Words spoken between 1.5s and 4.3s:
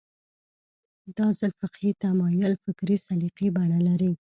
فقهي تمایل فکري سلیقې بڼه لري